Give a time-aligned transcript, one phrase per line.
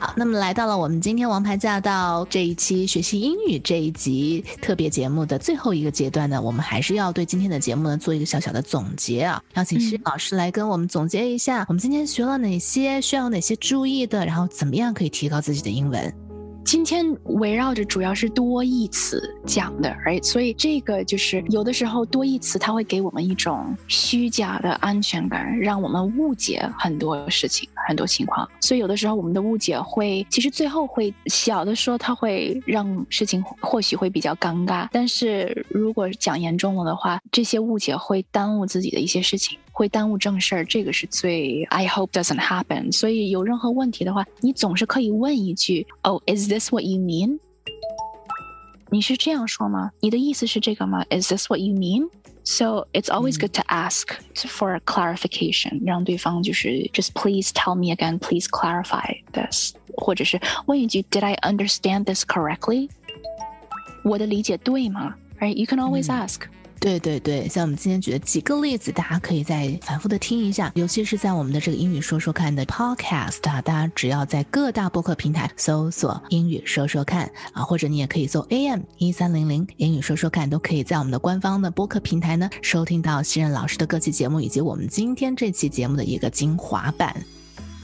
[0.00, 16.29] 好，那么来到了我们今天《王牌驾到》这一期学习英语这一集特别节目的最后一个阶段呢，我们还是要对今天的节目呢做一个小小的总结啊，邀请施老师来跟我们总结一下，我们今天学了哪些，需要哪些注意的，然后怎么样可以提高自己的英文。
[16.64, 28.48] 今天围绕着主要是多义词讲的哎所以这个就是有的时候多义词它会给我们一种虚假的安全感，让我们误解很多事情、很多情况。
[28.60, 34.88] 所以有的时候我们的误解会，其实最后会小的说，它会让事情或许会比较尴尬。
[34.92, 39.58] 但是如果讲严重了的话，这些误解会耽误自己的一些事情。
[39.79, 42.91] 会耽误正事儿，这个是最 I hope doesn't happen。
[42.91, 47.39] 所以有任何问题的话，你总是可以问一句：“Oh, is this what you mean？”
[48.91, 49.91] 你是这样说吗？
[49.99, 51.03] 你的意思是这个吗？
[51.09, 52.09] Is this what you mean?
[52.43, 58.47] So it's always good to ask for a clarification，让对方就是 just please tell me again, please
[58.47, 62.89] clarify this，或者是问一句 Did I understand this correctly？
[64.03, 65.15] 我的理解对吗？
[65.39, 65.55] Right?
[65.55, 66.41] You can always ask.
[66.80, 87.14] 对对对，像我们今天举的几个例子，大家可以再反复的听一下，尤其是在我们的这个英语说说看的 podcast 啊，大家只要在各大播客平台搜索“英语说说看”啊，或者你也可以搜 AM 一三零零英语说说看，都可以在我们的官方的播客平台呢收听到新任老师的各期节目，以及我们今天这期节目的一个精华版。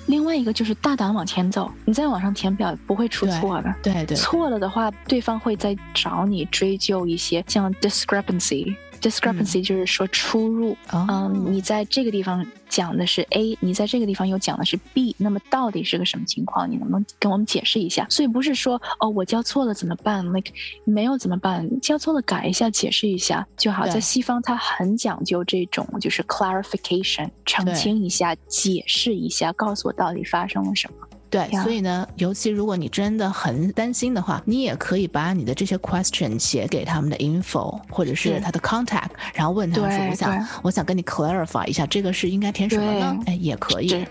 [0.06, 8.74] 另外一个就是大胆往前走，你在网上填表不会出错的，对对，错了的话，对方会再找你追究一些像 discrepancy。
[9.06, 16.68] Discrepancy 就是说出入，嗯，你在这个地方讲的是 A，你在这个地方又讲的是 B，那么到底是个什么情况？
[16.68, 18.04] 你能不能跟我们解释一下？
[18.10, 20.52] 所以不是说哦，我教错了怎么办？like
[20.84, 21.68] 没有怎么办？
[21.80, 23.86] 教错了改一下，解释一下就好。
[23.86, 31.06] 在西方，他很讲究这种就是 clarification，澄清一下，解释一下，告诉我到底发生了什么。
[31.28, 44.06] 对，所以呢，尤其如果你真的很担心的话，你也可以把你的这些 question 写给他们的 info 或者是他的 contact，然后问他说：“我想，我想跟你 clarify 一下，这个是应该填什么呢？”哎，也可以。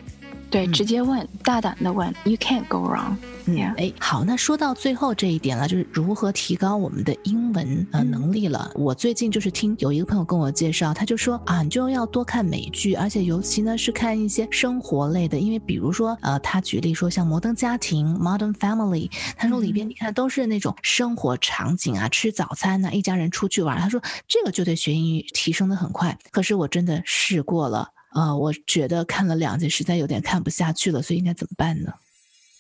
[0.55, 3.17] 对，直接问，大胆的问，You can't go wrong。
[3.43, 8.71] 嗯，哎，好，那说到最后这一点了，就是如何提高我们的英文呃能力了。
[8.73, 26.17] 我最近就是听有一个朋友跟我介绍，他就说啊，你就要多看美剧，而且尤其呢是看一些生活类的，因为比如说呃，他举例说像《摩登家庭》（Modern Family），他说里边你看都是那种生活场景啊，吃早餐呐，一家人出去玩，他说这个就对学英语提升的很快。
[26.31, 27.89] 可是我真的试过了。
[28.14, 31.92] 啊，我觉得看了两集，实在有点看不下去了，所以应该怎么办呢？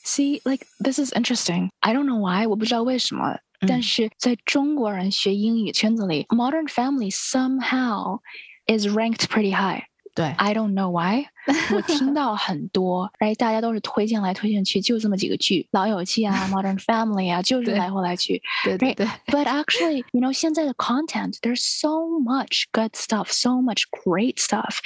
[0.04, 1.70] See, like this is interesting.
[1.80, 8.20] I don't know why，我不知道为什么，但是在中国人学英语圈子里，Modern Family somehow
[8.66, 9.84] is ranked pretty high.
[10.14, 11.26] 对，I don't know why。
[11.74, 18.40] 我听到很多，哎，大家都是推荐来推荐去，就这么几个剧，《老友记》啊，《Modern Family》 啊，就是来回来去。
[18.64, 19.06] 对对对。
[19.26, 21.88] But actually, you know，现在的 content there's so
[22.22, 24.78] much good stuff, so much great stuff。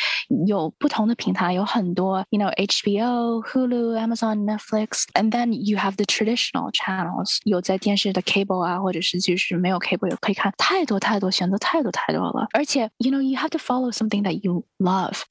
[0.46, 7.38] 有不同的平台，有很多，you know HBO, Hulu, Amazon, Netflix, and then you have the traditional channels。
[7.44, 12.46] 有在电视的 cable 啊，或者是就是没有 cable 也可以看，太多太多选择，太多太多了。
[12.52, 15.22] 而且，you know, you have to follow something that you love。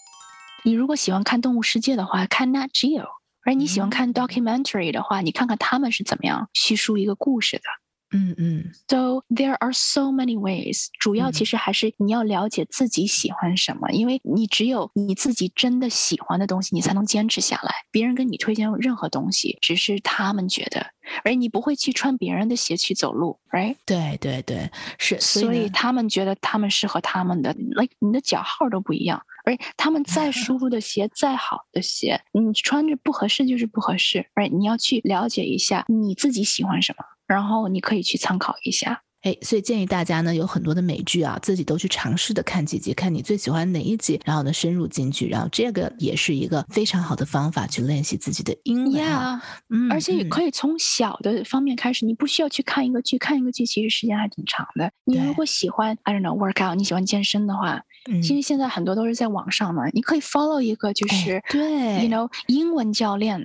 [0.64, 3.04] 你如果喜欢看动物世界的话，看 Nat Geo；
[3.44, 7.62] 而你喜欢看 documentary 的话，你看看他们是怎么样叙述一个故事的。
[8.10, 8.72] 嗯嗯。
[8.88, 10.86] So there are so many ways。
[10.98, 17.70] 主要其实还是你要了解自己喜欢什么，因为你只有你自己真的喜欢的东西，你才能坚持下来。
[17.90, 20.86] 别人跟你推荐任何东西，只是他们觉得，
[21.22, 23.76] 而你不会去穿别人的鞋去走路，right？
[23.84, 25.20] 对对对，是。
[25.20, 29.22] 所以他们觉得他们适合他们的，like 你的脚号都不一样。
[29.48, 34.26] 而他们再 舒服的鞋，再好的鞋，你穿着不合适就是不合适。
[34.34, 39.02] 而你要去了解一下你自己喜欢什么，然后你可以去参考一下。
[39.22, 49.42] 哎，所以建议大家呢，有很多的美剧啊，自己都去尝试的看几集，看你最喜欢哪一集，然后呢深入进去，然后这个也是一个非常好的方法去练习自己的英文啊。
[49.70, 54.90] 嗯，而且也可以从小的方面开始，你不需要去看一个剧，看一个剧其实时间还挺长的。
[55.04, 57.82] 你如果喜欢，I don't know workout，你喜欢健身的话，
[58.22, 63.44] 其实现在很多都是在网上嘛，你可以 follow 一个就是对，you know 英文教练。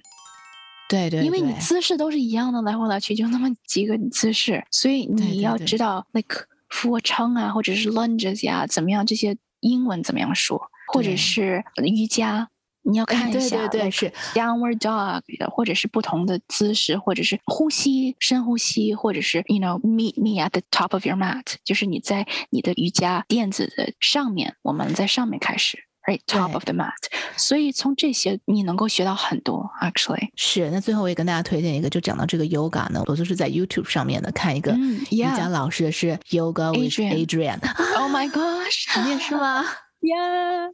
[0.93, 9.03] 对对，因为你姿势都是一样的，来回来去就那么几个姿势，所以你要知道，like 俯卧撑啊，或者是 lunges 呀，怎么样？
[9.03, 10.61] 这些英文怎么样说？
[10.93, 12.47] 或者是瑜伽
[12.83, 25.79] 你要看一下，对对对，是 downward dog，或者是不同的姿势，或者是呼吸，深呼吸，或者是 you know meet me at the top of your mat，就是你在你的瑜伽垫子的上面，我们在上面开始。
[26.05, 26.91] Right, top of the mat。
[27.37, 30.27] 所以从这些你能够学到很多，actually。
[30.35, 34.73] 是，那最后我也跟大家推荐一个，就讲到这个 yoga 呢，我就是在 YouTube 上面的看一个
[35.11, 37.59] 瑜伽老师的是 Yoga with Adrian。
[37.97, 39.63] Oh my gosh，你也是吗
[40.01, 40.73] ？Yeah，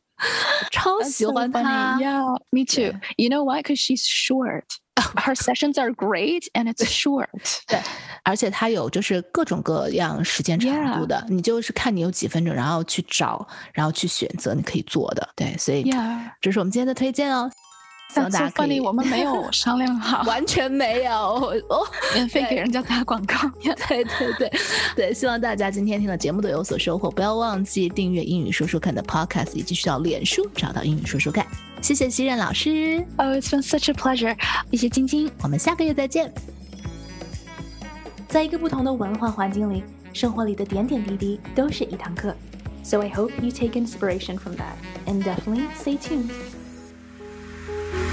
[0.72, 1.98] 超喜欢他。
[2.00, 3.00] Yeah，me too。
[3.18, 3.62] You know why?
[3.62, 4.64] Because she's short.
[5.16, 7.30] Her sessions are great and it's short.
[7.68, 7.80] 对，
[8.24, 15.30] 而且它有就是各种各样时间长度的，你就是看你有几分钟，然后去找，然后去选择你可以做的。
[15.38, 15.90] 对，所以
[16.42, 17.50] 这是我们今天的推荐哦。
[18.14, 21.14] 希望大家可以，我们没有 商量好，完全没有
[21.70, 21.86] 哦，
[22.16, 23.36] 免费给人家打广告。
[23.62, 24.52] 对对对
[24.96, 31.46] 对，希望大家今天听的节目都有所收获，不要忘记订阅英语说说看的 Podcast，以及去到脸书找到英语说说看。
[31.82, 34.36] 谢谢西任老师，Oh it's been such a pleasure。
[34.72, 36.34] 谢谢晶晶，我们下个月再见。
[38.28, 39.84] 在一个不同的文化环境里，
[40.14, 42.36] 生活里的点点滴滴都是一堂课。
[42.84, 44.74] So I hope you take inspiration from that,
[45.06, 46.32] and definitely stay tuned.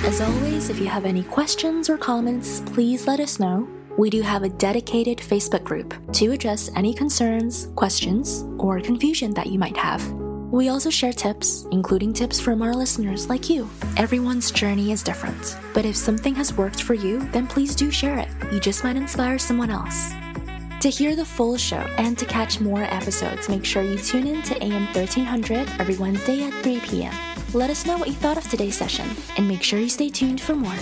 [0.06, 3.66] As always, if you have any questions or comments, please let us know.
[3.98, 9.48] We do have a dedicated Facebook group to address any concerns, questions, or confusion that
[9.48, 10.08] you might have.
[10.52, 13.68] We also share tips, including tips from our listeners like you.
[13.96, 18.16] Everyone's journey is different, but if something has worked for you, then please do share
[18.20, 18.28] it.
[18.52, 20.12] You just might inspire someone else.
[20.82, 24.42] To hear the full show and to catch more episodes, make sure you tune in
[24.42, 27.35] to AM 1300 every Wednesday at 3 p.m.
[27.54, 30.40] Let us know what you thought of today's session, and make sure you stay tuned
[30.40, 30.74] for more.